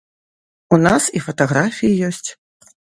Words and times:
У 0.77 0.81
нас 0.87 1.03
і 1.21 1.23
фатаграфіі 1.27 2.03
ёсць. 2.11 2.29